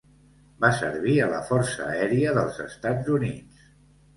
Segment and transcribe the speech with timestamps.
[0.63, 3.71] Va servir a la força aèria dels Estats Units.